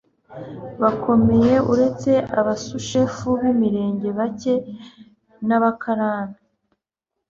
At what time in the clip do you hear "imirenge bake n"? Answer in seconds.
3.51-5.49